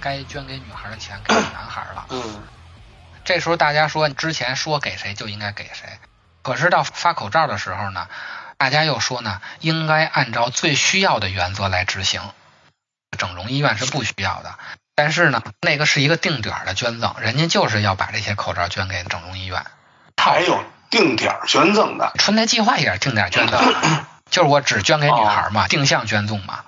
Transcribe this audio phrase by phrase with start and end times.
[0.00, 2.06] 该捐给女孩的钱给男孩了。
[2.10, 2.42] 嗯，
[3.24, 5.98] 这时候大家说之前说给谁就应该给谁，
[6.42, 8.08] 可是到发口罩的时候呢，
[8.56, 12.20] 大家又说呢应该按照最需要的原则来执行。
[13.18, 14.58] 整容医院是不需要的，
[14.94, 19.64] 但是呢，那个是一个定点的捐赠，人家就是要把这些口罩捐给整容医院。
[20.20, 23.58] 还有定点捐赠的，春节计划也是定点捐赠，
[24.30, 26.64] 就是我只捐给女孩嘛，定向捐赠嘛。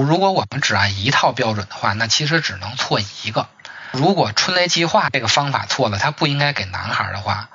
[0.00, 3.46] 如果我们只按一套标准的话，那其实只能错一个。
[3.90, 7.50] 如果春雷计划这个方法错了，它不应该给男孩的话，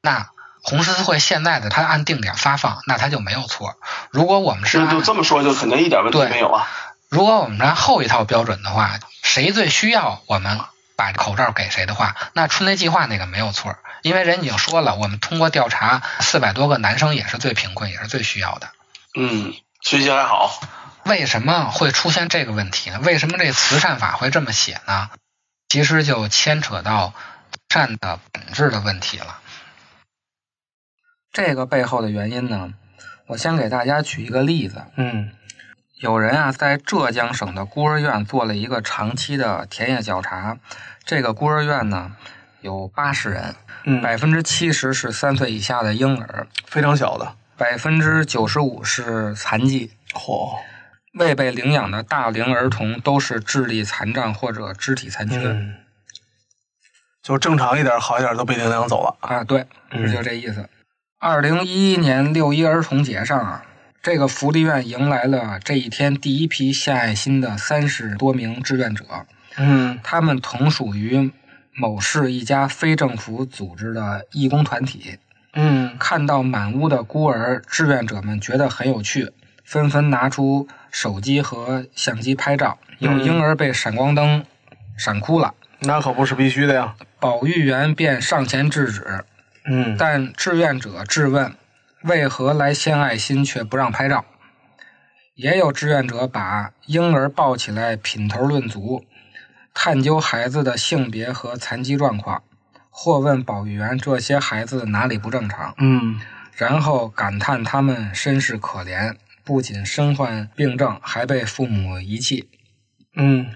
[0.00, 0.28] 那
[0.62, 3.74] 红十字会现在的它按定点发放，那它就没有错。
[4.10, 6.68] 如果我们是就就这么说，就肯定一点问题对没有啊。
[7.08, 10.60] 如果我们按后一套标准的话，谁最需要我们
[10.94, 18.68] 把口罩给谁的话，那春雷计划那个没有错，因为人已经说了，我们通过调查，四百多个男生也是最贫困，也是最需要的。
[19.16, 20.60] 嗯，学习还好。
[21.06, 23.00] 为什么会出现这个问题呢？
[23.04, 25.10] 为什么这慈善法会这么写呢？
[25.68, 27.14] 其实就牵扯到
[27.68, 29.38] 善的本质的问题了。
[31.32, 32.74] 这个背后的原因呢，
[33.26, 34.84] 我先给大家举一个例子。
[34.96, 35.30] 嗯
[36.00, 40.58] 有人啊，在浙江省的孤儿院做了一个长期的田野调查。
[41.04, 42.16] 这个孤儿院呢，
[42.60, 47.36] 有八十人，嗯，百分之七十是三岁以下的婴儿，非常小的。
[47.56, 49.92] 百分之九十五是残疾。
[50.12, 50.58] 嚯、
[51.16, 55.38] 未被领养的大龄儿童都是智力残障或者肢体残缺。
[55.38, 55.74] 嗯，
[57.22, 59.16] 就正常一点、好一点都被领养走了。
[59.20, 60.68] 啊，对，就这意思。
[61.18, 63.64] 二零一一年六一儿童节上啊，
[64.02, 69.04] 这个福利院迎来了这一天第一批献爱心的三十多名志愿者，
[69.56, 71.32] 嗯他们同属于
[71.72, 75.18] 某市一家非政府组织的义工团体。
[75.54, 79.32] 嗯看到满屋的孤儿，志愿者们觉得很有趣，
[79.66, 82.78] 纷纷拿出手机和相机拍照。
[82.98, 84.42] 有嗯婴儿被闪光灯
[84.96, 86.94] 闪哭了，那可不是必须的呀。
[87.20, 89.24] 保育员便上前制止，
[89.66, 91.54] 嗯但志愿者质问
[92.04, 94.24] 为何来献爱心却不让拍照。
[95.34, 99.04] 也有志愿者把婴儿抱起来品头论足，
[99.74, 102.42] 探究孩子的性别和残疾状况，
[102.88, 105.74] 或问保育员这些孩子哪里不正常。
[105.76, 106.18] 嗯
[106.54, 109.14] 然后感叹他们身世可怜，
[109.46, 112.48] 不仅身患病症，还被父母遗弃。
[113.14, 113.46] 嗯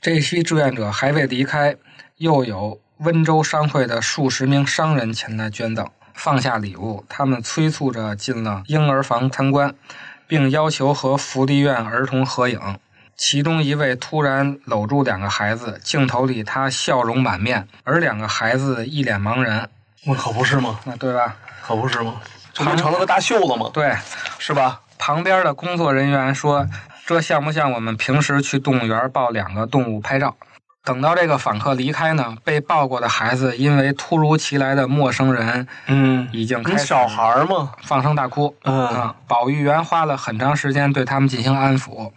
[0.00, 1.76] 这批志愿者还未离开，
[2.16, 9.72] 又有温州商会的数十名商人前来捐赠，放下礼物，他们催促着进了婴儿房参观，
[10.26, 12.60] 并要求和福利院儿童合影。
[13.16, 19.70] 其中一位突然搂住两个孩子，镜头里他笑容满面，而两个孩子一脸茫然，
[20.02, 20.80] 那可不是吗？
[20.84, 21.36] 那对吧？
[21.62, 22.20] 可不是吗？
[22.52, 23.70] 这不成了个大秀子吗？
[23.72, 23.96] 对，
[24.40, 24.80] 是吧？
[24.98, 26.66] 旁边的工作人员说
[27.06, 30.36] ：“这像不像我们平时去动物园抱两个动物拍照？”
[30.84, 37.72] 等到这个访客离开呢，被抱过的孩子因为突如其来的陌生人嗯，已经开始小孩儿嘛。
[37.82, 38.54] 放声大哭。
[38.62, 42.10] 嗯啊，保育员花了很长时间对他们进行安抚，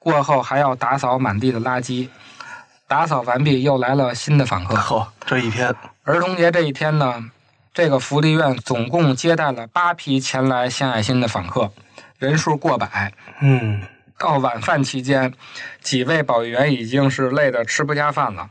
[0.00, 2.08] 过后还要打扫满地的垃圾。
[2.88, 4.74] 打扫完毕，又来了新的访客。
[4.74, 7.30] 呵，这一天，儿童节这一天呢，
[7.72, 11.70] 这个福利院总共接待了八批前来献爱心的访客，
[12.20, 13.12] 人数过百。
[13.40, 13.82] 嗯
[14.16, 15.32] 到晚饭期间，
[15.80, 18.50] 几位保育员已经是累得吃不下饭了。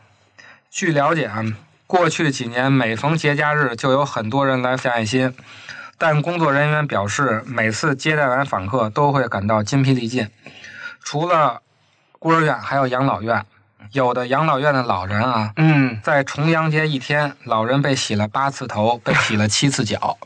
[0.71, 1.45] 据了解啊，
[1.85, 5.31] 过去几年每逢节假日就有很多人来献爱心，
[5.99, 10.27] 但工作人员表示，每次接待完访客都会感到筋疲力尽。
[11.03, 11.61] 除了
[12.17, 13.45] 孤儿院，还有养老院。
[13.91, 20.17] 有的养老院的老人啊，嗯，在重阳节一天，老人被洗了八次头，被洗了七次脚，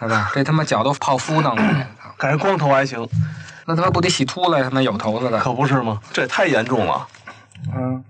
[0.00, 0.30] 对吧？
[0.34, 1.86] 这他妈脚都泡芙弄了，
[2.18, 3.08] 感觉光头还行，
[3.66, 4.62] 那他妈不得洗秃了？
[4.62, 6.00] 他妈有头子的，可不是吗？
[6.12, 7.06] 这也太严重了。
[7.74, 8.04] 嗯，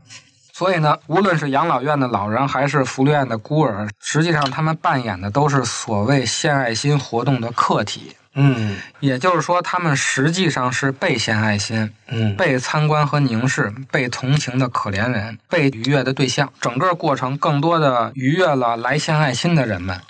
[0.53, 8.17] 所以呢，无论是养老院的老人，还是福利院的孤儿，实际上他们扮演的都是所谓献爱心活动的客体。
[8.37, 16.53] 嗯也就是说，他们实际上是被献爱心、嗯被参观和凝视、被同情的可怜人、被愉悦的对象。
[16.61, 20.01] 整个过程更多的愉悦了来献爱心的人们，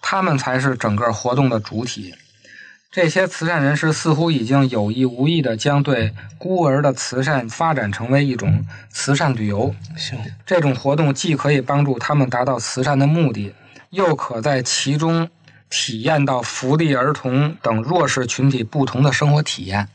[0.00, 2.14] 他们才是整个活动的主体。
[2.94, 9.74] 这些慈善人士似乎已经有意无意地将对孤儿的慈善发展成为一种慈善旅游。
[9.96, 13.52] 行，这种活动既可以帮助他们达到慈善的目的，
[13.90, 15.28] 又可在其中
[15.68, 19.88] 体验到福利儿童等弱势群体不同的生活体验，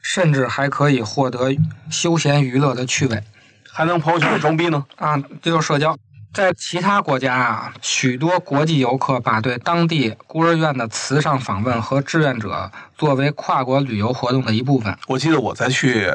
[0.00, 1.56] 甚至还可以获得
[1.90, 3.20] 休闲娱乐的趣味
[3.68, 4.86] 还能朋友圈装逼呢。
[4.94, 5.20] 啊！
[5.42, 5.98] 这就是社交。
[6.32, 14.96] 在其他国家啊，许多国际游客把对当地孤儿院的慈善访问和志愿者作为跨国旅游活动的一部分。
[15.08, 16.10] 我记得我在去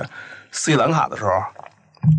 [0.51, 1.31] 斯里兰卡的时候，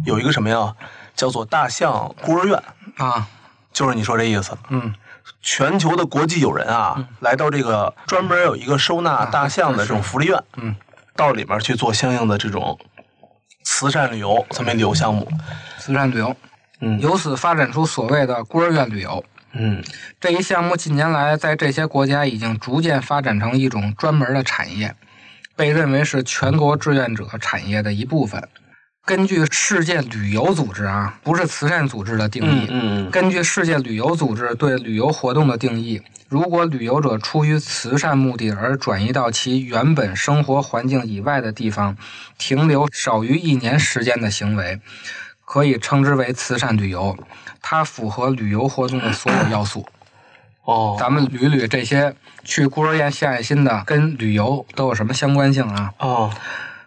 [0.04, 0.72] 有一个什么呀，
[1.16, 2.62] 叫做大象孤儿院，
[2.98, 3.26] 啊，
[3.72, 4.56] 就是你说这意思。
[4.68, 4.94] 嗯，
[5.42, 10.76] 全球的国际友人啊，来到这个专门有一个收纳大象的这种福利院，嗯，
[11.16, 12.78] 到里面去做相应的这种
[13.64, 15.28] 慈善旅游这么一旅游项目。
[15.80, 16.36] 慈善旅游，
[16.80, 19.24] 嗯由此发展出所谓的孤儿院旅游。
[19.52, 19.82] 嗯
[20.20, 24.94] 这一项目近年来在这些国家已经逐渐发展成一种专门的产业，
[25.56, 28.46] 被认为是全国志愿者产业的一部分。
[29.06, 41.96] 根据世界旅游组织啊，不是慈善组织的定义，嗯嗯根据世界旅游组织对旅游活动的定义，如果旅游者出于慈善目的而转移到其原本生活环境以外的地方，
[42.36, 44.78] 停留少于一年时间的行为，
[45.48, 47.16] 可以称之为慈善旅游。
[47.62, 49.86] 它符合旅游活动的所有要素。
[50.64, 52.14] 哦，咱们捋捋这些
[52.44, 55.90] 去孤儿院献爱心的跟旅游都有什么相关性啊？
[55.98, 56.30] 哦，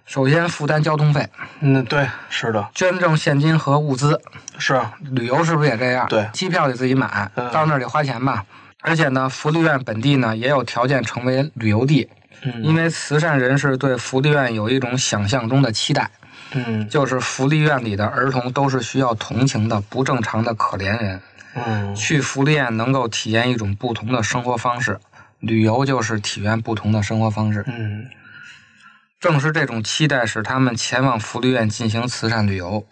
[0.06, 1.28] 首先，负担交通费，
[1.62, 4.22] 嗯，对，是的，捐赠现金和物资。
[4.60, 6.06] 是，旅游是不是也这样？
[6.08, 8.46] 对机票得自己买，嗯到那儿得花钱吧。
[8.82, 12.08] 而且呢，福利院本地呢也有条件成为旅游地，
[12.44, 16.08] 嗯因为慈善人士对福利院有一种想象中的期待，
[16.54, 21.22] 嗯就是福利院里的儿童都是需要同情的不正常的可怜人。
[21.54, 25.00] 嗯去福利院能够体验一种不同的生活方式，
[25.40, 27.64] 旅游就是体验不同的生活方式。
[27.68, 28.08] 嗯
[29.20, 32.88] 正是这种期待使他们前往福利院进行慈善旅游，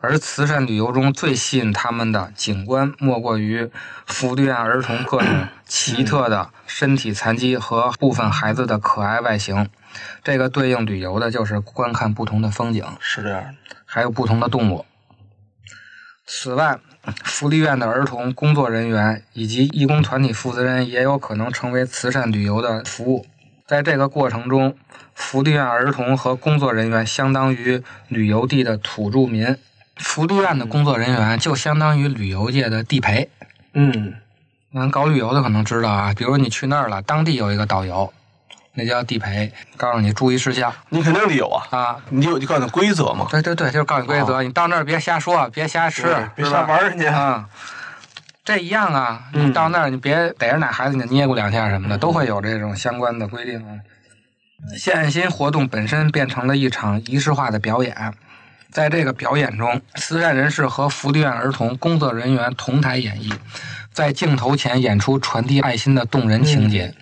[0.00, 3.70] 而慈善旅游中最吸引他们的景观，莫过于
[4.06, 5.28] 福利院儿童各种
[5.66, 9.68] 奇特的身体残疾和部分孩子的可爱外形。
[10.22, 13.54] 这个对应旅游的就是观看不同的风景，是这样的，
[13.84, 14.84] 还有不同的动物。
[16.26, 16.78] 此外，
[17.22, 23.26] 福利院的儿童工作人员以及义工团体负责人也有可能成为慈善旅游的服务。
[23.66, 24.76] 在这个过程中，
[25.14, 29.56] 福利院儿童和工作人员相当于旅游地的土著民，
[29.96, 33.30] 福利院的工作人员就相当于旅游界的地陪。
[33.74, 34.14] 嗯
[34.72, 38.12] 咱搞旅游的可能知道啊，比如你去那儿了，当地有一个导游，
[38.74, 41.96] 那叫地陪，告诉你注意事项你肯定得有啊，啊。
[42.10, 47.48] 你有就告诉你规则嘛，对对对，就是告诉你规则，你到那儿别瞎说，别瞎吃，别瞎玩人家，啊，
[48.44, 53.78] 这一样啊，嗯你到那儿你别逮着哪孩子你就捏咕两下什么的，都会有这种相关的规定啊。
[54.76, 58.14] 献爱心活动本身变成了一场仪式化的表演，
[58.72, 63.32] 在这个表演中，慈善人士和福利院儿童工作人员同台演绎，
[63.92, 66.92] 在镜头前演出传递爱心的动人情节。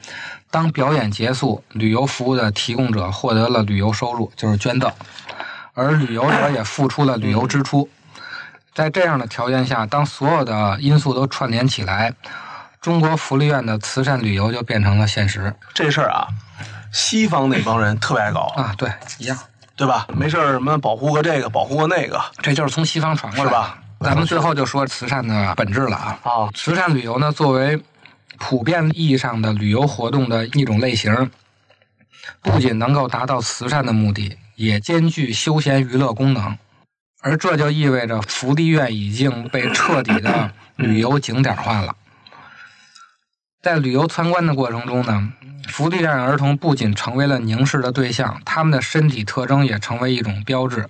[0.52, 4.92] 当表演结束，旅游服务的提供者获得了旅游收入，就是捐赠，
[5.72, 7.88] 而旅游者也付出了旅游支出。
[8.74, 12.12] 在这样的条件下，当所有的因素都串联起来，
[12.82, 16.28] 中国福利院的慈善旅游就变成了现实这事儿啊，
[16.92, 18.74] 西方那帮人特别爱搞，啊！
[18.76, 19.38] 对，一样，
[19.74, 20.06] 对吧？
[20.14, 23.78] 没事儿什么保护个这个，保护个那个这就是从西方传过来的吧？
[24.00, 26.18] 咱们最后就说慈善的本质了啊。
[26.24, 27.82] 啊，慈善旅游呢，作为
[28.38, 31.30] 普遍意义上的旅游活动的一种类型，
[32.40, 36.56] 不仅能够达到慈善的目的，也兼具休闲娱乐功能。
[37.20, 41.94] 而这就意味着福利院已经被彻底的 旅游景点化了。
[43.62, 45.32] 在旅游参观的过程中呢，
[45.68, 50.88] 福利院儿童不仅成为了凝视的对象，他们的身体特征也成为一种标志。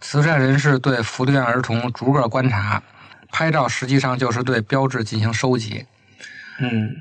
[0.00, 2.82] 慈善人士对福利院儿童逐个观察，
[3.30, 5.86] 拍照实际上就是对标志进行收集，
[6.60, 6.96] 嗯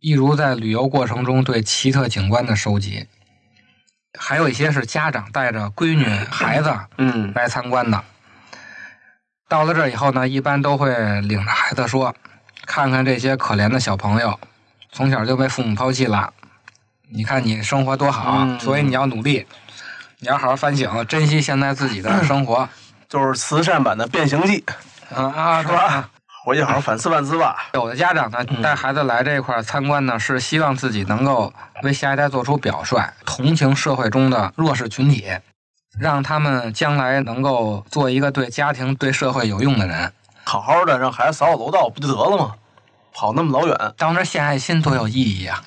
[0.00, 3.06] 一如在旅游过程中对奇特景观的收集。
[4.18, 8.04] 还有一些是家长带着闺女、孩子嗯来参观的。
[9.48, 12.14] 到了这以后呢，一般都会领着孩子说
[12.66, 14.38] ：“看看这些可怜的小朋友，
[14.90, 16.32] 从小就被父母抛弃了，
[17.10, 19.46] 你看你生活多好，嗯所以你要努力，
[20.18, 22.68] 你要好好反省，珍惜现在自己的生活。
[23.08, 24.64] 就是慈善版的《变形记》，
[25.14, 26.10] 啊啊，是吧？
[26.44, 27.68] 回去好好反思反思吧。
[27.74, 31.52] 有的家长呢，带孩子来这块儿参观呢，是希望自己能够
[31.84, 35.30] 为下一代做出表率，同情社会中的弱势群体，
[36.00, 40.12] 让他们将来能够做一个对家庭、对社会有用的人。
[40.44, 42.52] 好好的让孩子扫扫楼道不就得了吗？
[43.14, 45.62] 跑那么老远，到那儿献爱心多有意义啊！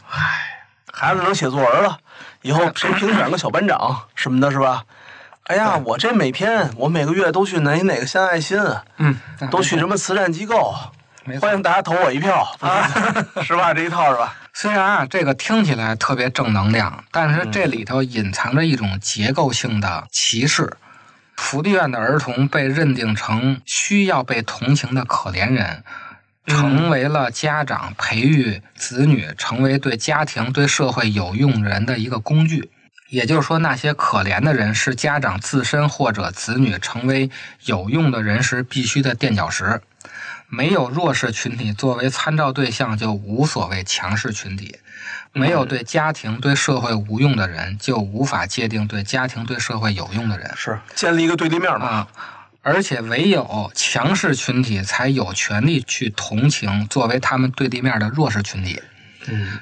[0.91, 1.97] 孩子能写作文了，
[2.41, 4.83] 以后谁评选个小班长什么的，是吧？
[5.45, 8.59] 哎呀，我这每天我每个月都去哪哪个献爱心，
[8.97, 9.15] 嗯，
[9.51, 10.73] 都去什么慈善机构，
[11.39, 12.87] 欢迎大家投我一票啊，
[13.45, 13.71] 是吧？
[13.71, 14.33] 这一套是吧？
[14.53, 20.77] 虽然啊，这个听起来特别正能量，但是这里头隐藏着一种结构性的歧视。
[21.37, 25.83] 福利院的儿童被认定成需要被同情的可怜人，
[26.47, 32.71] 成为了家长培育子女成为对家庭、对社会有用人的一个工具。
[33.09, 37.29] 也就是说，那些可怜的人是家长自身或者子女成为
[37.65, 39.81] 有用的人时必须的垫脚石。
[40.47, 44.77] 没有弱势群体作为参照对象，就无所谓强势群体；
[45.33, 50.51] 没有对家庭、对社会无用的人，就无法界定对家庭、对社会有用的人。
[50.55, 51.87] 是建立一个对立面嘛？
[51.87, 52.07] 啊，
[52.61, 58.81] 而且唯有强势群体才有权利去同情作为他们对立面的弱势群体。
[59.27, 59.59] 嗯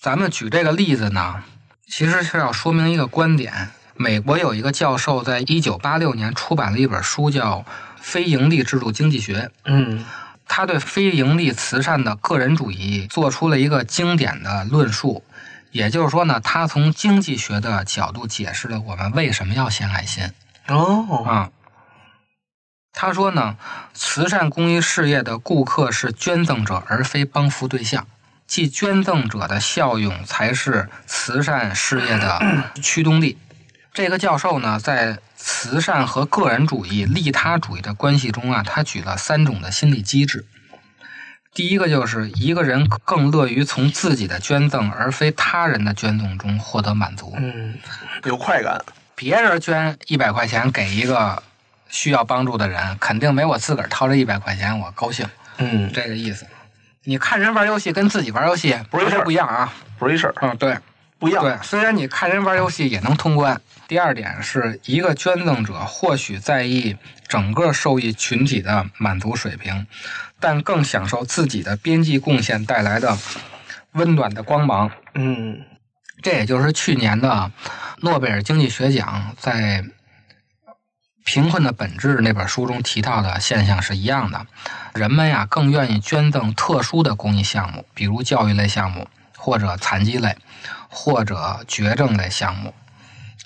[0.00, 1.42] 咱们举这个例子呢，
[1.86, 3.70] 其实是要说明一个观点。
[3.96, 7.58] 美国有一个教授在一九八六年出版了一本书，叫
[7.96, 9.42] 《非盈利制度经济学》。
[9.64, 10.04] 嗯
[10.46, 15.24] 他对非盈利慈善的个人主义做出了一个经典的论述。
[15.70, 20.30] 也就是说呢，他从经济学的角度解释了我们为什么要献爱心。
[20.68, 21.50] 哦啊。
[22.92, 23.56] 他说呢，
[23.92, 28.06] 慈善公益事业的顾客是捐赠者，而非帮扶对象。
[28.46, 33.38] 即捐赠者的效用才是慈善事业的驱动力。
[33.92, 40.44] 这个教授呢，在慈善和个人主义、利他主义的关系中啊，他举了三种的心理机制。
[41.52, 47.32] 第一个就是一个人更乐于从自己的捐赠而非他人的捐赠中获得满足。
[47.38, 47.78] 嗯，
[48.24, 48.84] 有快感。
[49.14, 51.40] 别人捐一百块钱给一个
[51.88, 55.24] 需要帮助的人，肯定没我自个儿掏这一百块钱我高兴，
[55.58, 56.44] 嗯，这个意思。
[57.04, 59.72] 你看人玩游戏跟自己玩游戏不是不一事儿不一样啊。
[59.98, 60.76] 不是一事儿，嗯，对
[61.18, 61.42] 不一样。
[61.42, 63.60] 对，虽然你看人玩游戏也能通关。
[63.86, 66.96] 第二点是一个捐赠者或许在意
[67.28, 69.86] 整个受益群体的满足水平，
[70.40, 73.16] 但更享受自己的边际贡献带来的
[73.92, 74.90] 温暖的光芒。
[75.14, 75.60] 嗯
[76.22, 77.52] 这也就是去年的
[78.00, 79.82] 诺贝尔经济学奖在
[81.24, 84.46] 《贫困的本质》那本书中提到的现象是一样的。
[84.92, 90.36] 人们呀更愿意捐赠特殊的公益项目，比如教育类项目，或者残疾类，
[90.88, 92.74] 或者绝症类项目。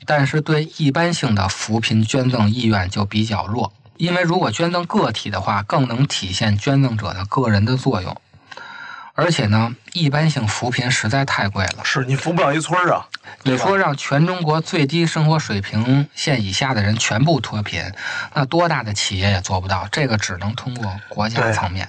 [0.04, 8.20] 但是对一般性的扶贫捐赠意愿就比较弱，因为如果捐赠个体的话，更能体现捐赠者的个人的作用。
[9.20, 11.82] 而且呢，一般性扶贫实在太贵了。
[11.82, 13.04] 是你扶不了一村儿啊。
[13.42, 17.92] 你说让全中国最低生活水平线以下的人全部脱贫，
[18.32, 19.88] 那多大的企业也做不到。
[19.90, 21.88] 这个只能通过国家层面。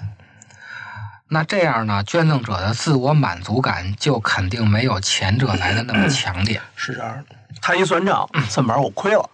[1.28, 6.60] 那这样呢，捐赠者的自我满足感就肯定没有前者来的那么 强烈。
[6.76, 9.30] 是这样的，他一算账，这玩意儿我亏了。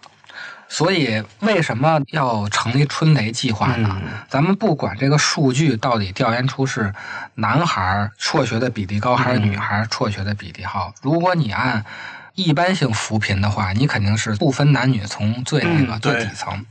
[0.68, 4.00] 所以，为什么要成立春雷计划呢？
[4.02, 6.92] 嗯咱们不管这个数据到底调研出是
[7.36, 11.84] 男孩辍学的比例高还是女孩辍学的比例高，如果你按
[12.34, 16.66] 一般性扶贫的话，你肯定是不分男女，从最那个最底层。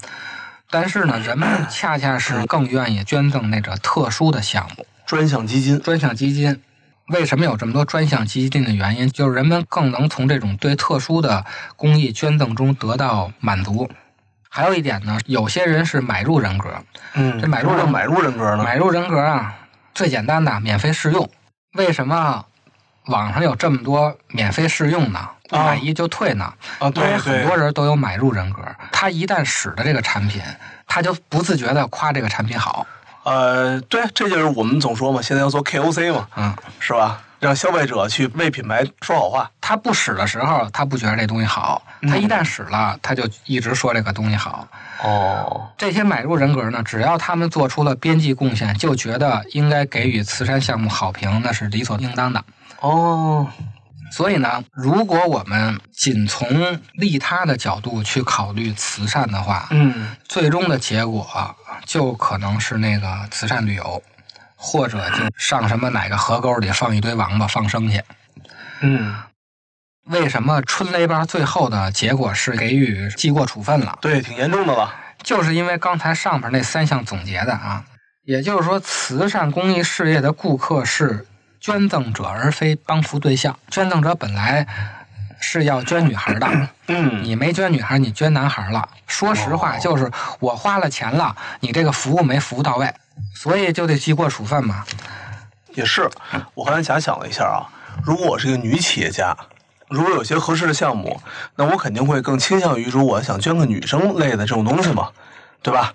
[0.69, 4.85] 但是呢，人们恰恰是更愿意捐赠那个特殊的项目。
[5.05, 6.61] 专项基金，专项基金。
[7.09, 11.45] 为什么有这么多专项基金的原因，就是人们更能从这种对特殊的
[11.75, 13.89] 公益捐赠中得到满足。
[14.49, 16.73] 还有一点呢，有些人是买入人格，
[17.13, 18.63] 嗯这买入人什么叫买入人格呢？
[18.63, 19.53] 买入人格啊，
[19.93, 21.29] 最简单的免费试用。
[21.73, 22.43] 为什么
[23.05, 25.29] 网上有这么多免费试用呢？
[25.47, 26.45] 不满意就退呢？
[26.79, 30.41] 啊，因为对对很多，人都有买入人格，他一旦使了这个产品，
[30.87, 32.87] 他就不自觉的夸这个产品好。
[33.25, 37.21] 呃，对，这就是我们总说嘛，现在要做 KOC 嘛，嗯，是吧？
[37.39, 39.51] 让消费者去为品牌说好话。
[39.59, 44.67] 他不使的时候，他不觉得这东西好；他一旦使了，他就一直说这个东西好。
[45.03, 52.43] 哦，这些买入人格呢，只要他们做出了边际贡献，就觉得应该给予慈善项目好评，那是理所应当的。
[52.79, 53.45] 哦，
[54.11, 64.01] 所以呢，如果我们仅从利他的角度去考虑慈善的话，嗯，最终的结果就可能是那个慈善旅游，
[64.55, 68.01] 或者就上什么哪个河沟里放一堆王八放生去。
[68.81, 69.15] 嗯，
[70.05, 73.97] 为什么春雷班最后的结果是给予记过处分了？
[74.01, 74.93] 对，挺严重的了。
[75.23, 77.83] 就是因为刚才上面那三项总结的啊，
[78.25, 81.25] 也就是说，慈善公益事业的顾客是
[81.65, 83.57] 捐赠者，而非帮扶对象。
[83.71, 84.67] 捐赠者本来
[85.39, 86.47] 是要捐女孩的，
[86.89, 88.87] 嗯，你没捐女孩，你捐男孩了。
[89.07, 92.93] 说实话，就是我花了钱了，你这个服务没服务到位，
[93.33, 94.85] 所以就得记过处分嘛。
[95.73, 96.07] 也是。
[96.53, 97.65] 我刚才假想了一下啊，
[98.03, 99.35] 如果我是一个女企业家，
[99.89, 101.19] 如果有些合适的项目，
[101.55, 105.09] 那我肯定会更倾向于，如果想捐个女生类的这种东西嘛，
[105.63, 105.91] 对吧？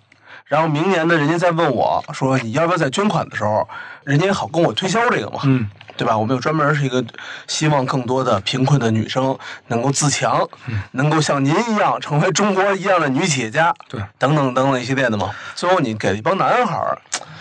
[0.51, 3.69] 然后明年呢，人家再问我说你要不要再捐款的时候，
[4.03, 6.19] 人家也好跟我推销这个嘛，嗯，对吧？
[6.19, 7.05] 我们有专门是一个
[7.47, 9.39] 希望更多的贫困的女生
[9.69, 10.45] 能够自强，
[10.91, 15.31] 能够像您一样成为中国一样的女企业家，对，等等等等一系列的嘛。
[15.55, 16.99] 最后你给了一帮男孩儿，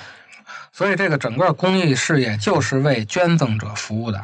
[0.72, 4.24] 所以这个整个公益事业就是为捐赠者服务的。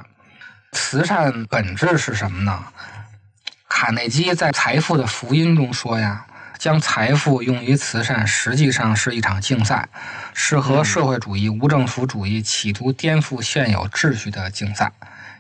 [0.74, 2.66] 慈善本质是什么呢？
[3.68, 6.24] 卡内基在《财富的福音》中说呀，
[6.58, 9.88] 将财富用于慈善，实际上是一场竞赛，
[10.34, 14.92] 是和社会主义、无政府主义企图颠覆现有秩序的竞赛。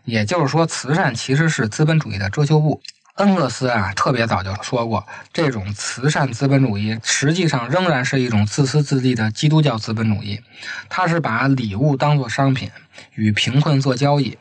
[0.03, 2.81] 也就是说，慈善其实是资本主义的遮羞布。
[3.15, 10.41] 恩格斯啊，特别早就说过，这种慈善资本主义实际上仍然是一种自私自利的基督教资本主义，
[10.89, 12.69] 它是把礼物当作商品，
[13.13, 14.37] 与贫困做交易。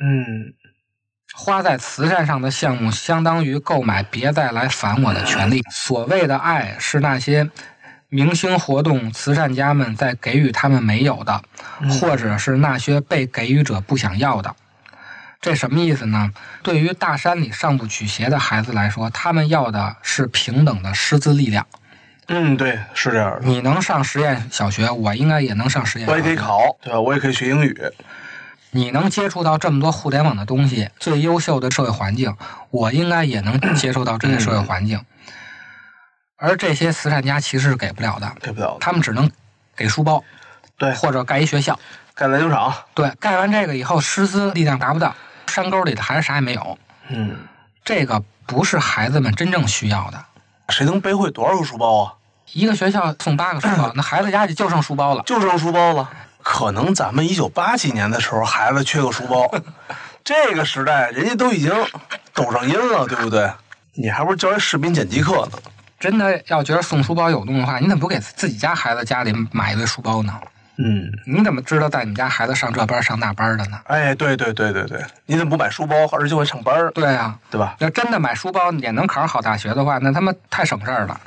[0.00, 0.54] 嗯，
[1.34, 5.62] 花在慈善上的项目，相当于购买别再来烦我的权利。
[5.70, 7.48] 所谓的爱，是那些
[8.08, 11.42] 明星活动慈善家们在给予他们没有的，
[12.00, 14.54] 或者是那些被给予者不想要的。
[15.40, 16.32] 这什么意思呢？
[16.64, 21.64] 对于大山里上不取鞋的孩子来说，他们要的是平等的师资力量。
[22.26, 23.46] 嗯，对，是这样的。
[23.46, 26.08] 你能上实验小学，我应该也能上实验。
[26.08, 27.00] 我也可以考，对吧？
[27.00, 27.80] 我也可以学英语。
[28.70, 32.36] 你能接触到这么多互联网的东西，最优秀的社会环境，
[32.70, 35.04] 我应该也能 接受到这些社会环境。
[36.36, 38.76] 而这些慈善家其实是给不了的，给不了的。
[38.80, 39.30] 他们只能
[39.74, 40.22] 给书包，
[40.76, 41.78] 对，或者盖一学校。
[42.14, 45.14] 盖篮球场，对，盖完这个以后，师资力量达不到，
[45.46, 46.78] 山沟里的孩子啥也没有。
[47.08, 47.36] 嗯，
[47.84, 50.24] 这个不是孩子们真正需要的。
[50.68, 52.14] 谁能背会多少个书包啊？
[52.52, 55.22] 一个学校送八个书包， 那孩子家里就剩书包了。
[55.24, 56.10] 就剩书包了。
[56.50, 59.46] 可能咱们一九八几年的时候，孩子缺个书包，
[60.24, 61.70] 这个时代人家都已经
[62.32, 63.52] 抖上音了，对不对？
[63.94, 65.58] 你还不是教一视频剪辑课呢？
[66.00, 70.40] 真的要觉得送书包有用的话，你怎么不给自己家孩子家里买一个书包呢？
[70.78, 73.78] 嗯，你怎么知道带你们家孩子上这班上那班的呢？
[73.84, 77.76] 哎，对对对对对，你怎么不买书包，而且会上班儿，对啊，对吧？
[77.80, 81.20] 要真的买书包也能考上好大学的话，那他妈太省事儿了。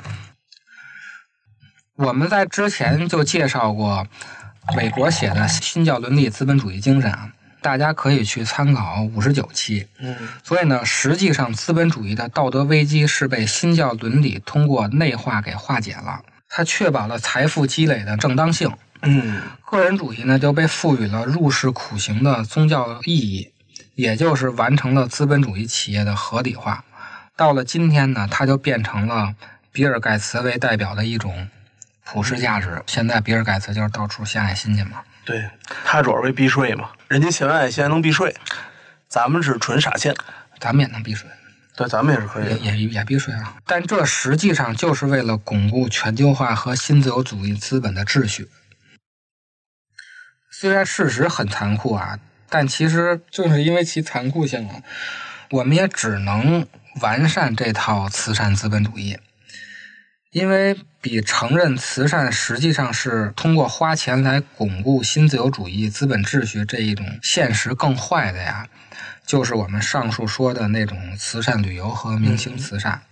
[1.94, 4.04] 我们在之前就介绍过
[4.76, 9.86] 韦伯写的《新教伦理资本主义精神》啊，大家可以去参考五十九期。
[9.98, 18.70] 嗯所以呢，实际上资本主义的道德危机是被新教伦理通过内化给化解了，它确保了财富积累的正当性。
[19.02, 23.52] 嗯个人主义呢，就被赋予了入世苦行的宗教意义，
[23.96, 26.84] 也就是完成了资本主义企业的合理化。
[27.36, 29.34] 到了今天呢，它就变成了
[29.72, 31.48] 比尔盖茨为代表的一种
[32.04, 32.82] 普世价值。
[32.86, 35.02] 现在比尔盖茨就是到处献爱心去嘛。
[35.24, 35.48] 对
[35.84, 38.34] 他主要是为避税嘛，人家献完爱心还能避税，
[39.08, 40.14] 咱们是纯傻献。
[40.60, 41.28] 咱们也能避税，
[41.74, 42.52] 对，咱们也是可以的。
[42.52, 43.56] 也也也避税啊。
[43.66, 48.48] 但这实际上就是为了巩固全球化和新自由主义资本的秩序。
[50.52, 52.16] 虽然事实很残酷啊，
[52.48, 54.82] 但其实正是因为其残酷性啊，
[55.50, 56.64] 我们也只能
[57.00, 59.18] 完善这套慈善资本主义。
[60.32, 68.66] 因为比承认慈善实际上是通过花钱来巩固新自由主义资本秩序这一种现实更坏的呀，
[69.26, 73.02] 就是我们上述说的那种慈善旅游和明星慈善。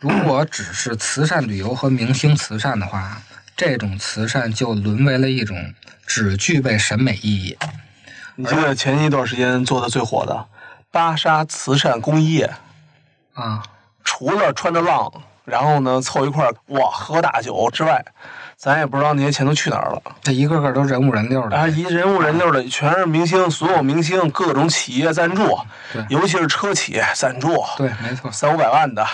[0.00, 3.22] 如果只是慈善旅游和明星慈善的话，
[3.56, 5.72] 这种慈善就沦为了一种
[6.06, 7.56] 只具备审美意义。
[8.36, 10.46] 你记得前一段时间做的最火的
[10.90, 12.46] 巴沙慈善公益，
[13.32, 13.62] 啊，
[14.04, 15.10] 除了穿着浪，
[15.44, 18.04] 然后呢凑一块儿哇喝大酒之外，
[18.56, 20.02] 咱也不知道那些钱都去哪儿了。
[20.22, 21.56] 这一个个都人五人六的。
[21.56, 25.58] 啊，一人五人六的，全是明星，所有明星，各种企业赞助
[25.92, 28.30] 对，尤其是车企赞助，对，没错。
[28.32, 29.06] 三五百万的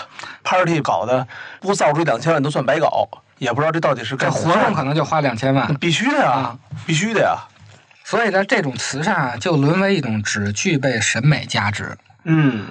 [0.45, 1.27] party 搞的，
[1.61, 7.37] 不造出两千万都算白搞，也不知道这到底是这干活动可能就花两千万，必须的呀啊，必须的呀，
[8.05, 11.97] 所以呢，这种慈善啊，就沦为一种只具备审美价值。
[12.25, 12.67] 嗯，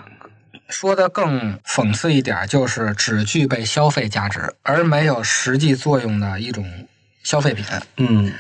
[0.70, 6.88] 说的更讽刺一点，就是只具备消费价值，而没有实际作用的一种
[7.24, 7.66] 消费品。
[7.98, 8.32] 嗯，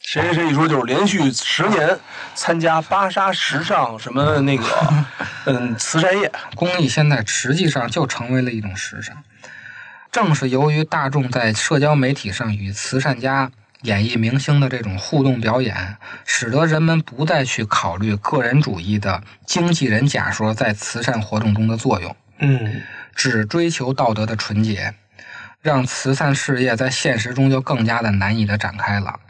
[0.00, 1.98] 谁谁谁一说就是连续十年
[2.34, 4.64] 参加芭莎时尚什么那个
[5.46, 9.22] 嗯慈善夜，公益现在实际上就成为了一种时尚。
[10.10, 13.50] 正是由于大众在社交媒体上与慈善家、
[13.82, 22.82] 演艺明星的这种互动表演，使得人们不再去考虑个人主义的经纪人假说在慈善活动中的作用，嗯
[23.14, 24.94] 只追求道德的纯洁，
[25.60, 29.20] 让慈善事业在现实中就更加的难以的展开了。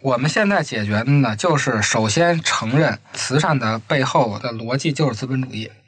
[0.00, 5.81] 我们现在解决的呢，就是首先承认慈善的背后的逻辑就是资本主义，嗯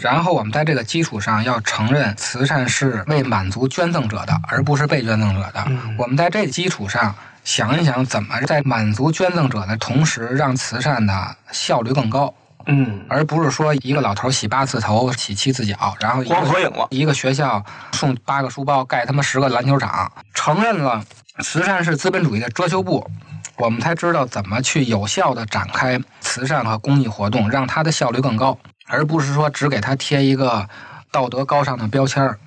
[0.00, 5.64] 然后我们在这个基础上要承认慈善是为满足捐赠者的，而不是被捐赠者的。
[5.68, 5.96] 嗯。
[5.98, 12.32] 我们在这个基础上想一想，怎么在满足捐赠者的同时，让慈善的效率更高，
[12.66, 16.86] 嗯，而不是说一个老头洗八次头、洗七次脚，然后光合影了。
[16.90, 21.02] 一个学校送八个书包，盖他妈十个篮球场，承认了
[21.40, 23.08] 慈善是资本主义的遮羞布，
[23.56, 30.68] 我们才知道怎么去有效的展开慈善和公益活动，让它的效率更高，而不是说只给他贴一个
[31.10, 32.38] 道德高尚的标签儿。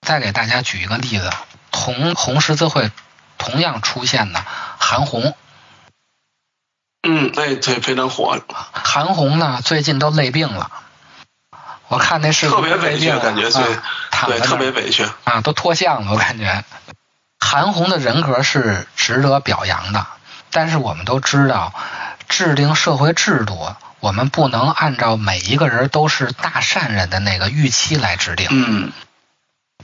[0.00, 1.30] 再给大家举一个例子，
[1.70, 2.90] 同红十字会
[3.36, 4.42] 同样出现的
[4.78, 5.34] 韩红，
[7.02, 8.38] 嗯，对对，非常火，
[8.72, 10.70] 韩红呢最近都累病了。
[11.88, 13.78] 我看那视频特别委屈，感觉对
[14.26, 15.06] 对，特别委屈。
[15.24, 16.64] 啊，都脱相了，我感觉。
[17.40, 20.06] 韩红的人格是值得表扬的，
[20.50, 21.72] 但是我们都知道，
[22.28, 28.46] 制定社会制度，我们不能按照每一个人都是大善人的那个预期来制定。
[28.50, 28.92] 嗯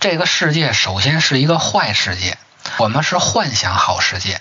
[0.00, 2.36] 这个世界首先是一个坏世界，
[2.78, 4.40] 我们是幻想好世界。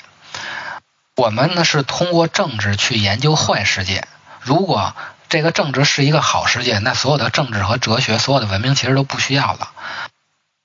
[1.15, 4.07] 我们呢是通过政治去研究坏世界。
[4.41, 4.95] 如果
[5.29, 9.71] 这个政治是一个好世界，那所有的政治和哲学、所有的文明其实都不需要了。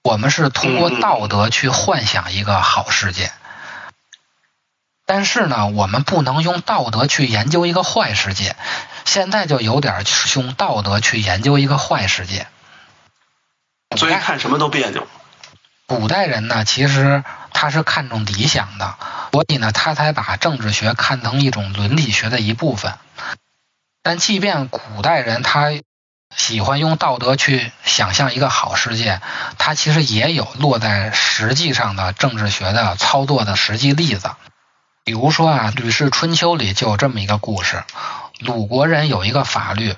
[0.03, 3.31] 我们是通过道德去幻想一个好世界。
[5.05, 8.57] 但是呢，我们不能用道德去研究一个坏世界。
[9.09, 10.05] 现在就有点
[10.37, 12.47] 用道德去研究一个坏世界。
[13.97, 15.09] 所以看什么都别扭。
[15.87, 18.97] 古代人呢，其实他是看重理想的，
[19.33, 22.92] 所以呢，他才把政治学看成一种伦理学的一部分。
[24.03, 25.71] 但即便古代人他
[26.37, 29.23] 喜欢用道德去想象一个好世界，
[29.57, 34.33] 他其实也有落在实际上的政治学的操作的实际例子。
[35.05, 37.83] 比如说啊，《吕氏春秋》里就有这么一个故事：
[38.38, 39.96] 鲁国人有一个法律，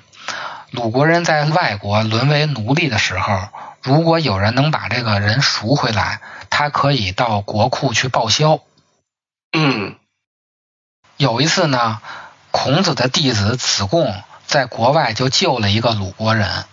[0.71, 3.49] 鲁国人在外国沦为奴隶的时候，
[3.81, 8.59] 如果有人能把这个人赎回来，他可以到国库去报销。
[9.53, 9.95] 嗯
[11.17, 12.01] 有一次呢，
[12.49, 16.65] 孔子的弟子子贡在国外就救了一个鲁国人，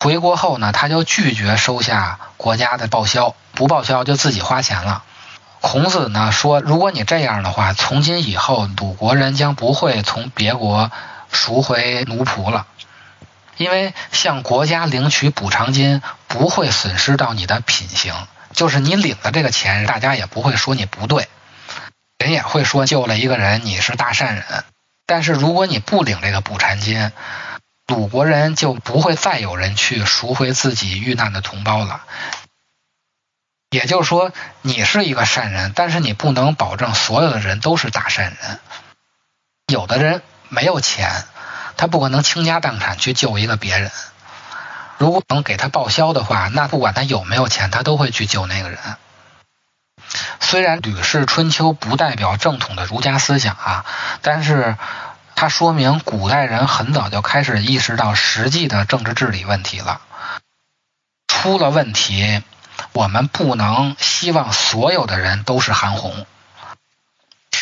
[0.00, 5.04] 回国后呢，他就拒绝收下国家的报销，不报销就自己花钱了。
[5.62, 10.90] 孔子呢说，如果你这样的话，从今以后鲁国人将不会从别国
[11.30, 12.66] 赎回奴仆了。
[13.56, 18.12] 因为向国家领取补偿金不会损失到你的品行，
[18.52, 21.28] 就是你领了这个钱，大家也不会说你不对，
[22.18, 24.44] 人也会说救了一个人你是大善人。
[25.06, 27.12] 但是如果你不领这个补偿金，
[27.86, 32.02] 鲁国人就不会再有人去赎回自己遇难的同胞了。
[33.72, 38.60] 也就是说，你是一个善人，但是你不能保证所有的人都是大善人。
[39.66, 41.24] 有的人没有钱。
[41.74, 43.90] 他不可能倾家荡产去救一个别人。
[44.98, 48.78] 如果能给他报销的话，那不管他有没有钱，他都会去救那个人。
[50.38, 53.86] 虽然《吕氏春秋》不代表正统的儒家思想啊，
[54.20, 54.76] 但是
[55.34, 60.02] 它说明古代人很早就开始意识到实际的政治治理问题了。
[61.26, 62.42] 出了问题，
[62.92, 66.26] 我们不能希望所有的人都是韩红。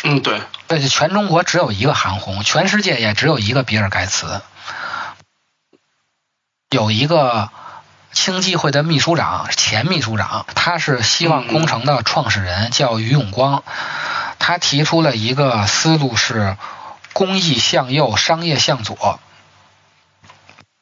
[0.03, 4.41] 嗯，对，而且全中国只有一个韩红，全世界也只有一个比尔盖茨。
[6.71, 7.49] 有一个
[8.11, 13.63] 青基会的秘书长，前秘书长，他是希望工程的创始人，叫于永光。
[14.39, 16.57] 他提出了一个思路是
[17.13, 19.19] 公益向右，商业向左。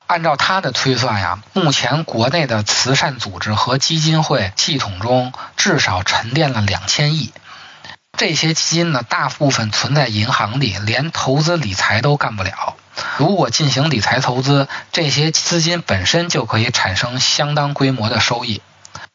[0.10, 7.32] 按照他的推算呀，目前国内的慈善组织和基金会系统中至少沉淀了两千亿。
[8.17, 12.76] 这些基金呢，大部分存在银行里，连投资理财都干不了。
[13.17, 18.63] 如果进行理财投资，这些资金本身就可以产生相当规模的收益，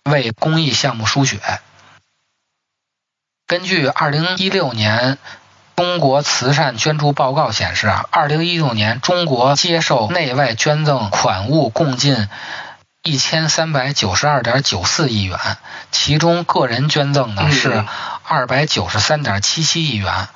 [0.05, 1.41] 为公益项目输血。
[3.49, 5.19] 根据二零一六年
[5.77, 12.17] 中国慈善捐助报告显示啊，二零一六年中国接受内外捐赠款物共计
[13.03, 15.39] 一千三百九十二点九四亿元，
[15.91, 17.85] 其中个人捐赠呢是
[18.23, 20.29] 二百九十三点七七亿元，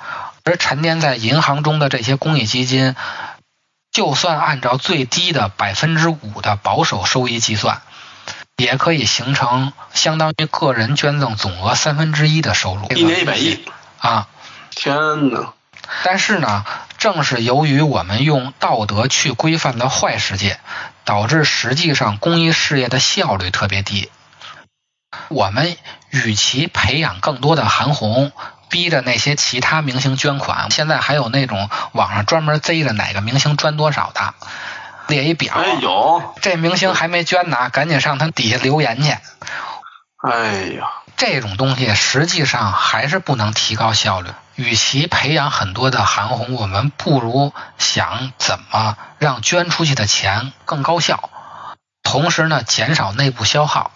[0.43, 2.95] 而沉淀在银行中的这些公益基金，
[3.91, 7.81] 就算按照最低的百分之五的保守收益计算，
[8.57, 13.63] 也可以形成相当于个人捐赠总额三分之一的收入，一年一百亿。
[13.99, 14.29] 啊！
[14.79, 15.51] 天哪！
[16.05, 16.63] 但是呢，
[16.97, 20.57] 正是由于我们用道德去规范的坏世界，
[21.03, 24.09] 导致实际上公益事业的效率特别低。
[25.27, 25.75] 我们
[26.11, 28.31] 与其培养更多的韩红，
[28.69, 34.33] 逼着那些其他明星捐款，现在还有那种网上专门贼着哪个明星捐多少的，
[35.07, 35.55] 列一表。
[35.55, 39.17] 哎有，这明星还没捐呢，赶紧上他底下留言去。
[40.21, 44.29] 哎呀，这种东西实际上还是不能提高效率。
[44.55, 51.29] 与其培养很多的韩红，我们不如想怎么让捐出去的钱更高效，
[52.03, 53.91] 同时呢减少内部消耗。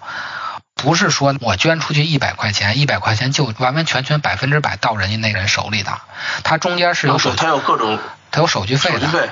[0.76, 6.00] 不是说我捐出去一百块钱，一百块钱就完完全全百分之百到人家那人手里的，
[6.46, 8.00] 它中间是有手，它有各种，
[8.32, 9.30] 它有手续费的，手续费，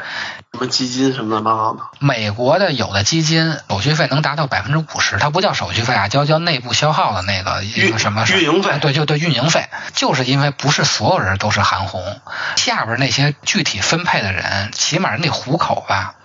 [0.54, 1.80] 什么基金什么的，蛮好的。
[2.00, 12.20] 美国的有的基金手续费能达到百分之五十，它不叫手续费啊，叫叫内部消耗的那个一个什么运营费，对，就对运营费，就是因为不是所有人都是韩红，
[12.58, 16.16] 下边那些具体分配的人，起码人得糊口吧。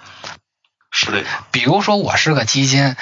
[0.99, 2.97] 是的，比如说我是个基金，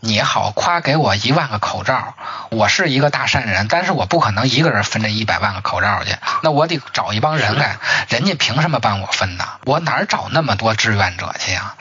[0.00, 2.14] 你好夸给我一万个口罩，
[2.50, 7.78] 我是一个大善人，但是我不可能一个人分这一百万个口罩去，那我得找一帮人来，
[8.10, 9.48] 人家凭什么帮我分呢？
[9.64, 11.76] 我哪儿找那么多志愿者去呀？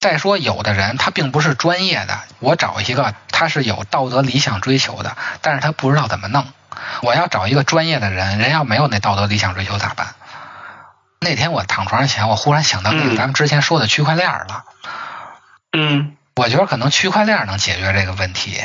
[0.00, 6.46] 再说有的人他并不是专业的，我找一个他是有道德理想追求的，但是他不知道怎么弄，
[7.02, 10.14] 我要找一个专业的人，人要没有那道德理想追求咋办？
[11.22, 14.64] 那天我躺床上前，我忽然想到那个咱们之前说的区块链了。
[15.72, 18.58] 嗯，我觉得可能区块链能解决这个问题。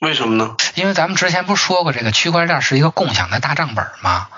[0.00, 0.54] 为什么呢？
[0.76, 4.28] 因为咱们之前不是说过，这个区块链是一个共享的大账本吗？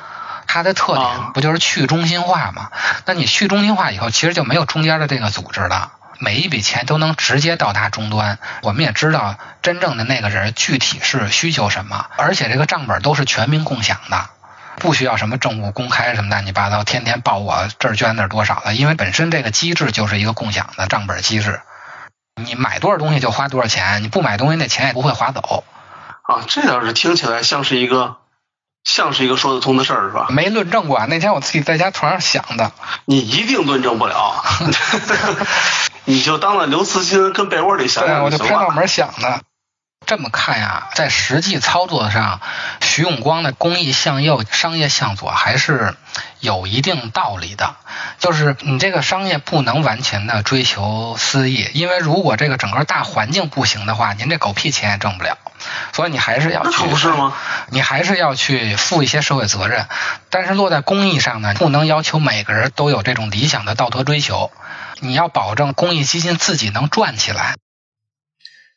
[0.46, 2.70] 它的特点不就是去中心化吗？
[3.04, 8.38] 那你去中心化以后，其实就没有中间的这个组织了，每一笔钱都能直接到达终端。
[8.62, 14.30] 我们也知道真正的那个人具体是需求什么，而且这个账本都是全民共享的。
[14.76, 21.60] 不需要什么政务公开什么乱七八糟，天天报我这儿捐那儿多少了，因为本身这个机制就是一个共享的账本机制，
[22.42, 25.64] 你买多少东西就花多少钱，你不买东西那钱也不会划走。
[26.22, 28.16] 啊，这倒是听起来像是一个
[28.84, 30.26] 像是一个说得通的事儿，是吧？
[30.30, 32.72] 没论证过啊，那天我自己在家床上想的。
[33.04, 34.42] 你一定论证不了，
[36.06, 39.40] 你就当了刘慈欣跟被窝里想想我就拍脑门想的。
[40.06, 42.40] 这么看呀，在实际操作上，
[42.80, 45.94] 徐永光的公益向右，商业向左还是
[46.40, 47.76] 有一定道理的。
[48.18, 55.38] 就是你这个商业不能完全的追求私益，因为如果这个整个大环境不行的话，您这狗屁钱也挣不了。
[55.92, 57.34] 所以你还是要去，不是吗？
[57.68, 59.86] 你还是要去负一些社会责任。
[60.28, 64.50] 但是落在公益上呢，不能要求每个人都有这种理想的道德追求。
[65.00, 67.54] 你要保证公益基金自己能赚起来。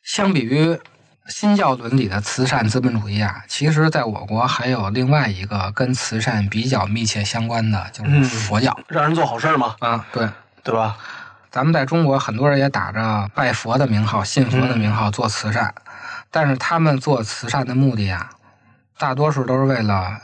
[0.02, 0.80] 相比于。
[1.28, 9.74] 新教伦理的慈善资本主义啊，其实在我国还有另外一个跟慈善比较密切相关的，就是佛教，让人做好事嘛。
[9.80, 10.28] 啊，对，
[10.62, 10.96] 对吧？
[11.50, 15.74] 咱们在中国很多人也打着拜佛的名号、信佛的名号做慈善，
[16.30, 18.30] 但是他们做慈善的目的啊，
[18.98, 20.20] 大多数都是为了。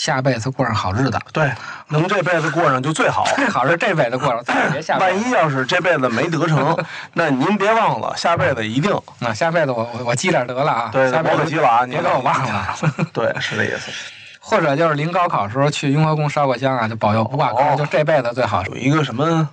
[0.00, 1.52] 下辈子过上好日子，对，
[1.88, 3.22] 能这辈子过上就最好。
[3.36, 4.96] 最好是这辈子过上， 别下。
[4.96, 6.74] 万一要是这辈子没得成，
[7.12, 8.98] 那您别忘了，下辈子一定。
[9.18, 10.88] 那下辈子我我我积点得了啊。
[10.90, 12.74] 对，下辈子积了啊，别给我忘了。
[13.12, 13.92] 对，是这意思。
[14.40, 18.64] 或者就是临高考时候去雍和宫烧个香啊，就保佑不挂科，就这辈子最好。
[18.64, 19.46] 有一个什么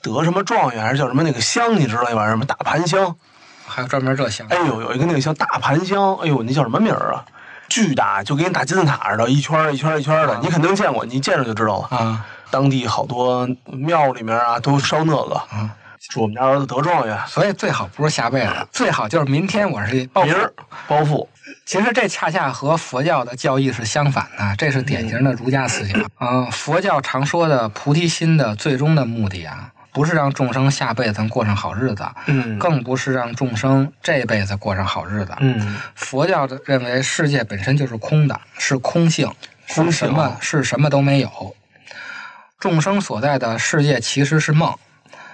[0.00, 2.44] 得什么状元还是叫什么那个香，你知道那玩意儿吗？
[2.46, 3.12] 大盘香，
[3.66, 4.46] 还有专门这香。
[4.50, 7.24] 哎呦，有一个那个叫大盘香，哎呦，那叫什么名儿啊？
[7.70, 11.96] 巨大，就跟打金字塔似的，一圈一圈一圈的，你肯定见过，你见着就知道了。
[11.96, 15.36] 啊，当地好多庙里面啊，都烧那个。
[15.36, 15.70] 啊，
[16.10, 17.16] 祝我们家儿子得状元。
[17.26, 20.34] 所以最好不是下辈子，最好就是明天我是暴富。
[20.88, 21.28] 暴富。
[21.64, 26.00] 其实这恰恰和佛教的教义是相反的，这是典型的儒家思想。
[26.20, 29.70] 嗯，佛教常说的菩提心的最终的目的啊。
[29.92, 35.76] 不是让众生下辈子过上好日子，嗯，更不是让众生这辈子过上好日子，嗯。
[35.94, 39.30] 佛教的认为世界本身就是空的，是空性，
[39.66, 40.36] 是什么？
[40.40, 41.56] 是什么都没有。
[42.58, 44.74] 众生所在的世界其实是梦，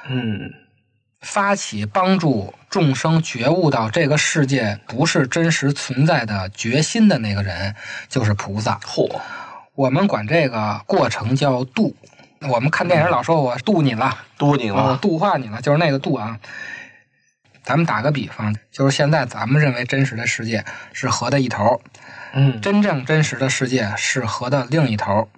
[0.09, 0.53] 嗯。
[1.23, 7.75] 发起帮助众生觉悟到这个世界不是真实存在的决心的那个人，
[8.09, 8.79] 就是菩萨。
[8.85, 9.11] 嚯，
[9.75, 11.97] 我们管这个过程叫度。
[12.40, 16.38] 我们看电影老说我渡你了，渡你了，度化你了，就是那个渡啊。
[17.64, 21.81] 咱们打个比方，就是现在咱们认为真实的世界是河的一头，
[22.33, 25.29] 嗯，真正真实的世界是河的另一头。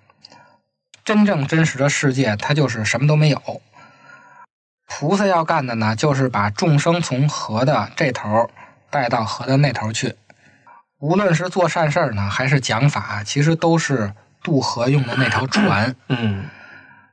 [1.05, 3.63] 真正真实的世界，它就是什么都没有。
[4.87, 8.51] 菩萨要干的呢，就是把众生从河的这头
[8.91, 10.15] 带到河的那头去。
[10.99, 15.95] 无论是做善事儿呢，还是讲法，其实都是渡河用的那条船。
[16.09, 16.45] 嗯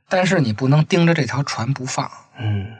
[0.08, 2.74] 但是你不能盯着这条船不放，嗯，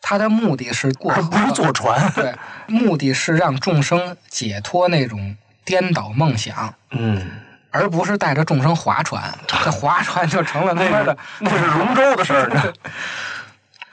[0.00, 2.10] 他的目的是过河，不是坐船。
[2.14, 2.34] 对，
[2.66, 7.30] 目的是让众生解脱那种颠倒梦想，嗯，
[7.70, 9.36] 而不是带着众生划船。
[9.46, 11.16] 这划船就成了他妈的。
[11.40, 12.72] 那是龙舟的事儿呢。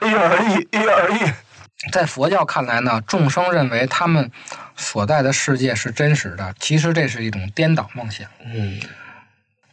[0.02, 1.32] 一而一，一而一。
[1.92, 4.30] 在佛教看来呢，众生认为他们
[4.76, 8.26] 所在的世界是真实的，其实这是一种颠倒梦想。
[8.44, 8.80] 嗯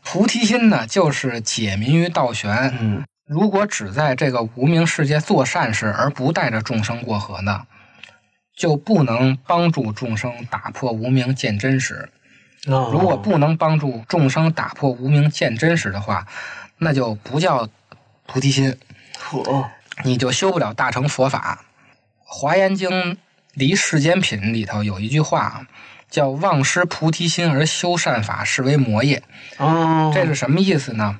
[0.03, 2.75] 菩提心呢，就是解民于道玄。
[2.79, 7.65] 嗯如果只在这个无名世界做善事，而不带着众生过河呢，
[8.57, 12.09] 就不能帮助众生打破无名见真实。
[12.65, 16.27] 如果不能帮助众生打破无名见真实的话，
[16.79, 17.69] 那就不叫
[18.27, 18.77] 菩提心，
[19.31, 19.69] 哦，
[20.03, 21.63] 你就修不了大乘佛法。
[22.25, 22.89] 《华严经·
[23.53, 25.67] 离世间品》里头有一句话啊，
[26.11, 29.23] 叫“忘失菩提心而修善法，是为魔业”。
[29.57, 31.17] 哦，这是什么意思呢？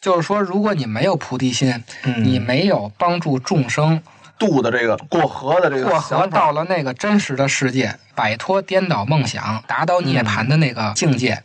[0.00, 4.02] 就是说，如果你没有菩提心，嗯你没有帮助众生
[4.38, 11.42] 渡的这个过河的这个过河到了那个真实的世界，摆脱颠倒梦想，达到涅槃的那个境界，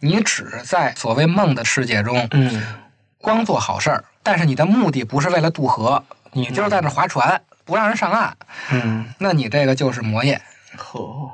[0.00, 2.62] 你只在所谓梦的世界中，嗯
[3.18, 8.36] 光做好事儿，但是你的目的不是为了渡河，你就是在那划船，不让人上岸，
[8.70, 10.40] 嗯，那你这个就是魔业。
[10.76, 11.32] 呵，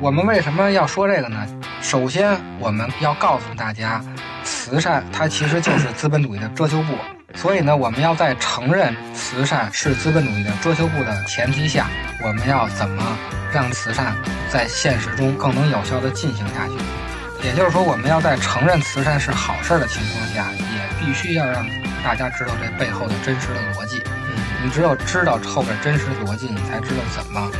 [0.00, 1.46] 我们为什么要说这个呢？
[1.82, 4.02] 首先，我们要告诉大家，
[4.44, 6.94] 慈善它其实就是资本主义的遮羞布。
[7.34, 11.86] 所以呢，我们要在承认慈善是资本主义的遮羞布的前提下，
[12.24, 13.16] 我们要怎么
[13.52, 14.16] 让慈善
[14.48, 17.46] 在现实中更能有效地进行下去？
[17.46, 21.64] 也就是说，我们要在承认慈善是好事儿的情况下，也必须要让
[22.02, 24.02] 大家知道这背后的真实的逻辑。
[24.06, 27.50] 嗯你只有知道后边真实逻辑，你才知道怎么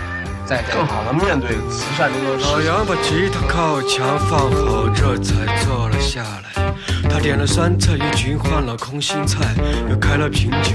[0.51, 2.67] 在更好的面对慈善这个老事情。
[2.67, 6.75] 杨把吉他靠墙放好，这才坐了下来。
[7.09, 9.55] 他点了酸菜鱼菌，换了空心菜，
[9.89, 10.73] 又开了瓶酒，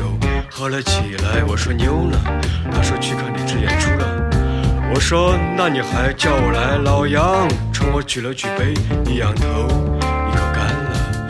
[0.50, 1.44] 喝了起来。
[1.46, 2.18] 我说妞呢？
[2.72, 4.06] 他说去看励志演出了。
[4.94, 6.78] 我说那你还叫我来？
[6.78, 8.74] 老杨冲我举了举杯，
[9.12, 9.44] 一仰头，
[10.00, 11.28] 一口干了。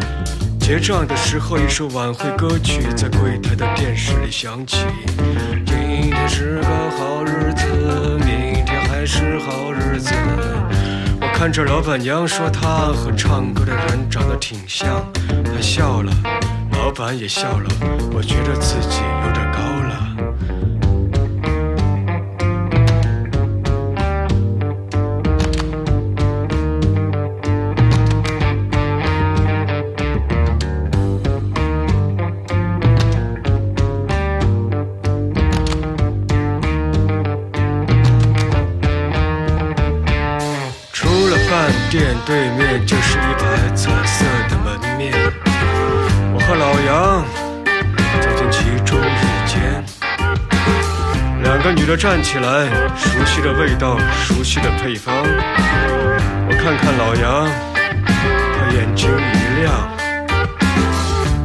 [0.60, 4.86] 结账的时候，一首晚会歌曲在柜台的电视里响起。
[5.66, 7.66] 今天是个好日子，
[9.06, 10.14] 是好日子。
[11.22, 14.88] 我看着老板娘说她和唱歌的人长得挺像，
[15.44, 16.12] 她笑了，
[16.72, 17.70] 老板也笑了，
[18.14, 19.02] 我觉得自己
[41.98, 45.14] 店对面就是一排彩色的门面。
[46.34, 47.24] 我和老杨
[48.20, 49.82] 走进其中一间，
[51.42, 55.16] 两个女的站起来，熟悉的味道，熟悉的配方。
[55.16, 57.48] 我看看老杨，
[58.04, 59.72] 他眼睛一亮。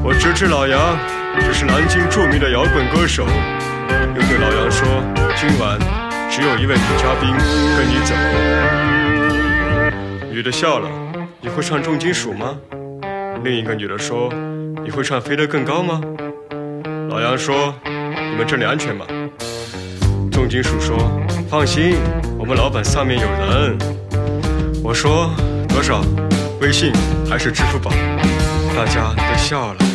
[0.03, 0.99] 我直指老杨，
[1.47, 3.23] 这是南京著名的摇滚歌手。
[3.23, 4.85] 又对老杨说，
[5.37, 5.79] 今晚
[6.29, 7.31] 只有一位女嘉宾
[7.77, 9.00] 跟你走。
[10.41, 10.89] 女的笑了，
[11.43, 12.57] 你会唱重金属吗？
[13.45, 14.33] 另一个女的说，
[14.83, 16.01] 你会唱飞得更高吗？
[17.11, 19.05] 老杨说，你们这里安全吗？
[20.33, 20.97] 重金属说，
[21.51, 21.95] 放心，
[22.39, 23.77] 我们老板上面有人。
[24.83, 25.31] 我说
[25.69, 26.03] 多少？
[26.63, 26.91] 微信
[27.29, 27.91] 还是支付宝？
[28.75, 29.90] 大家都笑了。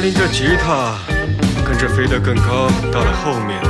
[0.00, 0.94] 拎着吉他，
[1.62, 3.60] 跟着飞得更高，到了后面。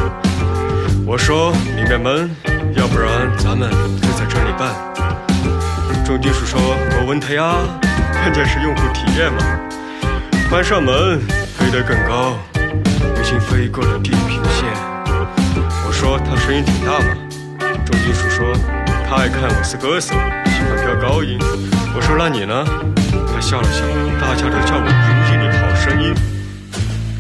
[1.05, 2.31] 我说里面闷，
[2.77, 3.69] 要不然咱们
[4.01, 4.73] 就在这里办。
[6.05, 6.61] 重金属说
[6.99, 7.57] ：“我问他呀，
[8.13, 9.43] 关键是用户体验嘛。”
[10.49, 11.19] 关上门，
[11.59, 14.71] 飞得更高，已经飞过了地平线。
[15.85, 17.17] 我说他声音挺大嘛。
[17.85, 18.47] 重金属说
[19.09, 20.15] 他爱看我是歌手，
[20.47, 21.39] 喜欢飙高音。
[21.93, 22.65] 我说那你呢？
[23.35, 23.83] 他笑了笑，
[24.21, 25.20] 大家都叫我
[25.91, 26.15] 声音。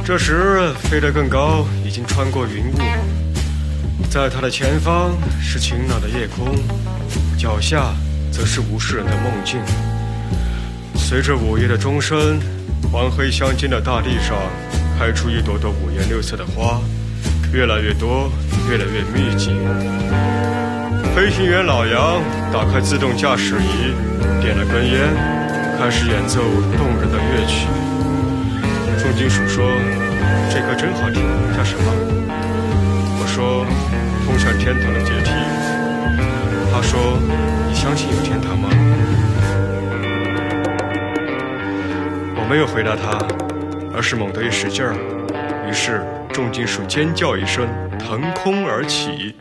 [0.04, 2.78] 这时飞得更高，已经穿过云雾，
[4.08, 5.10] 在它的前方
[5.40, 6.54] 是晴朗的夜空，
[7.36, 7.92] 脚下
[8.30, 9.60] 则是无数人的梦境。
[10.94, 12.38] 随着午夜的钟声，
[12.92, 14.36] 黄黑相间的大地上
[14.96, 16.80] 开出一朵朵五颜六色的花，
[17.52, 18.30] 越来越多，
[18.70, 19.50] 越来越密集。
[21.14, 25.12] 飞行员老杨打开自动驾驶仪，点了根烟，
[25.76, 26.40] 开始演奏
[26.78, 27.66] 动人的乐曲。
[29.10, 29.66] 重金属说
[30.54, 31.20] ：“这歌真好听，
[31.56, 31.82] 叫什么？”
[33.18, 33.66] 我说
[34.24, 35.32] ：“通向天堂的阶梯。”
[36.70, 37.18] 他说
[37.68, 38.68] ：“你相信有天堂吗？”
[42.36, 43.18] 我没有回答他，
[43.92, 44.94] 而是猛地一使劲儿，
[45.68, 46.00] 于是
[46.32, 47.66] 重金属尖叫一声，
[47.98, 49.34] 腾空而起。